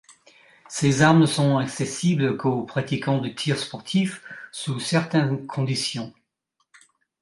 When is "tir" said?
3.29-3.59